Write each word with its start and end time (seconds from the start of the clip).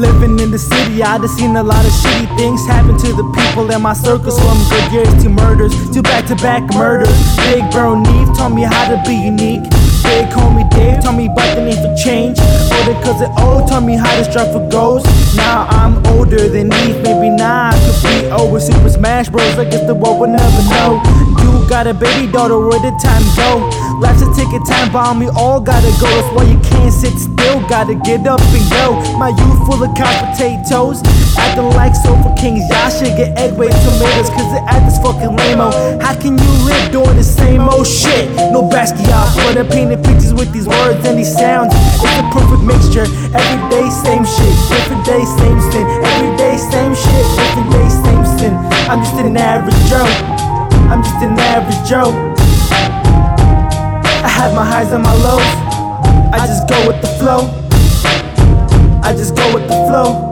Living 0.00 0.40
in 0.40 0.50
the 0.50 0.58
city, 0.58 1.02
I 1.02 1.18
done 1.18 1.28
seen 1.28 1.56
a 1.56 1.62
lot 1.62 1.84
of 1.84 1.92
shitty 1.92 2.34
things 2.34 2.64
happen 2.64 2.96
to 2.96 3.12
the 3.12 3.26
people 3.36 3.70
in 3.70 3.82
my 3.82 3.92
circles. 3.92 4.40
From 4.40 4.56
good 4.72 4.92
years 4.92 5.22
to 5.22 5.28
murders, 5.28 5.76
to 5.90 6.00
back 6.00 6.24
to 6.28 6.36
back 6.36 6.62
murders. 6.72 7.12
Big 7.36 7.70
Bro 7.70 8.00
Neve 8.00 8.32
taught 8.32 8.48
me 8.48 8.62
how 8.62 8.88
to 8.88 8.96
be 9.04 9.12
unique. 9.12 9.60
Big 10.00 10.24
homie 10.32 10.64
Dave 10.70 11.04
taught 11.04 11.16
me 11.16 11.26
about 11.26 11.54
the 11.54 11.60
need 11.68 11.76
for 11.84 11.92
change. 12.00 12.40
Older 12.40 12.96
cousin 13.04 13.28
O 13.44 13.60
taught 13.68 13.84
me 13.84 13.94
how 13.94 14.08
to 14.16 14.24
strive 14.24 14.50
for 14.56 14.66
goals. 14.70 15.04
Now 15.36 15.68
I'm 15.68 16.00
older 16.16 16.48
than 16.48 16.70
Neve, 16.70 17.02
maybe 17.04 17.28
now 17.28 17.68
I 17.68 17.76
could 17.76 18.00
be 18.08 18.30
over 18.32 18.58
Super 18.58 18.88
Smash 18.88 19.28
Bros. 19.28 19.58
I 19.58 19.68
guess 19.68 19.84
the 19.86 19.94
world 19.94 20.18
will 20.18 20.32
never 20.32 20.62
know. 20.72 21.19
Got 21.70 21.86
a 21.86 21.94
baby 21.94 22.26
daughter, 22.26 22.58
where 22.58 22.82
did 22.82 22.98
time 22.98 23.22
go? 23.38 23.62
Life's 24.02 24.26
a 24.26 24.28
ticket, 24.34 24.66
time 24.66 24.90
bomb, 24.90 25.20
we 25.20 25.28
all 25.38 25.60
gotta 25.60 25.94
go. 26.02 26.10
That's 26.10 26.34
why 26.34 26.42
you 26.50 26.58
can't 26.66 26.92
sit 26.92 27.14
still, 27.14 27.62
gotta 27.70 27.94
get 27.94 28.26
up 28.26 28.42
and 28.42 28.66
go. 28.74 28.98
My 29.14 29.28
youth 29.30 29.62
full 29.70 29.78
of 29.78 29.94
couch 29.94 30.18
potatoes, 30.34 30.98
acting 31.38 31.70
like 31.78 31.94
sofa 31.94 32.34
kings. 32.34 32.66
Y'all 32.74 32.90
should 32.90 33.14
get 33.14 33.38
egg 33.38 33.54
white 33.54 33.70
tomatoes, 33.86 34.34
cause 34.34 34.50
they 34.50 34.58
act 34.66 34.82
this 34.82 34.98
fucking 34.98 35.30
lame 35.30 35.62
How 36.02 36.18
can 36.18 36.34
you 36.34 36.52
live 36.66 36.90
doing 36.90 37.14
the 37.14 37.22
same 37.22 37.62
old 37.62 37.86
shit? 37.86 38.26
No 38.50 38.66
Basquiat, 38.66 39.30
but 39.38 39.54
I'm 39.54 39.68
painting 39.68 40.02
pictures 40.02 40.34
with 40.34 40.50
these 40.52 40.66
words 40.66 41.06
and 41.06 41.16
these 41.16 41.30
sounds. 41.30 41.70
It's 42.02 42.18
a 42.18 42.26
perfect 42.34 42.66
mixture. 42.66 43.06
Every 43.30 43.62
day, 43.70 43.86
same 43.94 44.26
shit. 44.26 44.54
Different 44.74 45.06
day, 45.06 45.22
same 45.38 45.60
sin. 45.70 45.79
Joe. 51.90 52.14
I 54.22 54.30
have 54.30 54.54
my 54.54 54.64
highs 54.64 54.92
and 54.92 55.02
my 55.02 55.12
lows. 55.12 55.42
I 56.30 56.38
just 56.46 56.68
go 56.68 56.86
with 56.86 57.02
the 57.02 57.08
flow. 57.18 57.50
I 59.02 59.10
just 59.10 59.34
go 59.34 59.42
with 59.52 59.66
the 59.66 59.74
flow. 59.90 60.30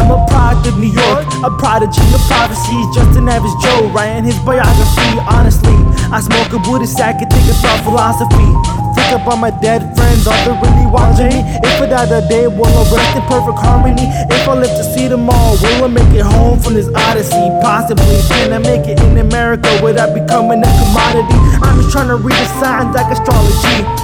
I'm 0.00 0.08
a 0.08 0.24
product 0.32 0.66
of 0.66 0.78
New 0.78 0.88
York, 0.88 1.28
a 1.44 1.50
prodigy 1.60 2.00
of 2.16 2.24
prophecies. 2.24 2.86
Just 2.96 3.18
an 3.18 3.28
average 3.28 3.52
Joe 3.60 3.92
writing 3.92 4.24
his 4.24 4.38
biography. 4.46 5.20
Honestly, 5.28 5.76
I 6.08 6.22
smoke 6.24 6.54
a 6.54 6.58
Buddhist 6.58 6.96
sack 6.96 7.20
and 7.20 7.30
think 7.30 7.44
about 7.52 7.84
philosophy. 7.84 8.85
Think 9.06 9.26
on 9.28 9.40
my 9.40 9.50
dead 9.62 9.94
friends, 9.94 10.26
are 10.26 10.34
they 10.42 10.50
really 10.50 10.90
watching 10.90 11.28
me? 11.28 11.38
If 11.62 11.80
I 11.80 11.86
die 11.86 12.06
today, 12.06 12.48
will 12.48 12.66
I 12.66 12.82
rest 12.90 13.16
in 13.16 13.22
perfect 13.30 13.58
harmony? 13.58 14.02
If 14.02 14.48
I 14.48 14.54
live 14.54 14.70
to 14.70 14.82
see 14.82 15.06
them 15.06 15.30
all, 15.30 15.54
will 15.54 15.84
I 15.84 15.86
make 15.86 16.12
it 16.12 16.26
home 16.26 16.58
from 16.58 16.74
this 16.74 16.88
odyssey? 16.92 17.46
Possibly, 17.62 18.18
can 18.28 18.52
I 18.52 18.58
make 18.58 18.88
it 18.88 18.98
in 19.00 19.18
America 19.18 19.70
without 19.82 20.12
becoming 20.12 20.58
a 20.58 20.70
commodity? 20.82 21.38
I'm 21.62 21.78
just 21.82 21.92
trying 21.92 22.08
to 22.08 22.16
read 22.16 22.34
the 22.34 22.46
signs 22.58 22.96
like 22.96 23.06
astrology. 23.12 23.95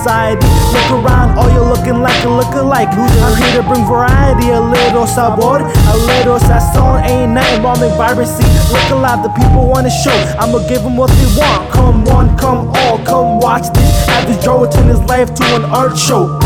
Society. 0.00 0.48
Look 0.72 1.04
around, 1.04 1.36
all 1.36 1.50
you're 1.52 1.68
looking 1.68 2.00
like 2.00 2.24
a 2.24 2.28
look-alike. 2.28 2.88
I'm 2.88 3.36
here 3.36 3.60
to 3.60 3.68
bring 3.68 3.84
variety, 3.84 4.48
a 4.50 4.60
little 4.60 5.06
sabor, 5.06 5.60
a 5.60 5.96
little 6.08 6.38
sazon. 6.40 7.04
Ain't 7.04 7.32
nothing 7.32 7.62
wrong 7.62 7.80
with 7.80 7.92
vibrancy. 7.96 8.48
Look 8.72 8.88
alive, 8.90 9.22
the 9.22 9.28
people 9.36 9.68
wanna 9.68 9.90
show. 9.90 10.16
I'ma 10.40 10.64
give 10.68 10.82
them 10.82 10.96
what 10.96 11.10
they 11.10 11.28
want. 11.36 11.70
Come 11.70 12.08
on, 12.08 12.36
come 12.38 12.72
all, 12.80 12.98
come 13.04 13.40
watch 13.40 13.68
this. 13.74 14.08
Average 14.08 14.42
Joe 14.42 14.64
turn 14.70 14.88
his 14.88 15.00
life 15.00 15.34
to 15.34 15.44
an 15.56 15.64
art 15.64 15.96
show. 15.98 16.38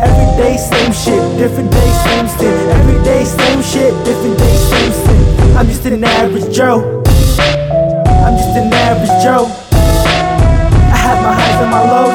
Every 0.00 0.28
day, 0.40 0.56
same 0.56 0.92
shit. 0.92 1.20
Different 1.36 1.70
day, 1.70 1.90
same 2.04 2.28
sin. 2.28 2.54
Every 2.80 2.98
day, 3.04 3.24
same 3.24 3.62
shit. 3.62 3.92
Different 4.04 4.38
day, 4.38 4.56
same 4.72 4.92
sin. 5.04 5.56
I'm 5.56 5.66
just 5.66 5.84
an 5.84 6.02
average 6.02 6.48
Joe. 6.54 7.02
I'm 8.24 8.36
just 8.40 8.56
an 8.56 8.72
average 8.72 9.16
Joe. 9.22 9.44
I 10.92 10.96
have 10.96 11.18
my 11.22 11.32
highs 11.38 11.60
and 11.62 11.70
my 11.70 11.82
lows. 11.92 12.13